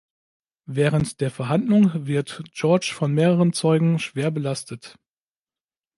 Während 0.65 1.21
der 1.21 1.29
Verhandlung 1.29 2.07
wird 2.07 2.41
George 2.55 2.91
von 2.95 3.13
mehreren 3.13 3.53
Zeugen 3.53 3.99
schwer 3.99 4.31
belastet. 4.31 4.97